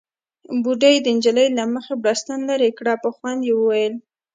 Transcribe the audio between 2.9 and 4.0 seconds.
په خوند يې وويل: